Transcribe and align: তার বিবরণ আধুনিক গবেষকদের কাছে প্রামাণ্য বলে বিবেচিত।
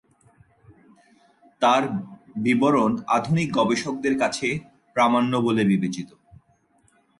তার 1.61 1.83
বিবরণ 2.35 2.91
আধুনিক 3.07 3.47
গবেষকদের 3.51 4.15
কাছে 4.19 4.47
প্রামাণ্য 4.95 5.33
বলে 5.37 5.63
বিবেচিত। 5.65 6.09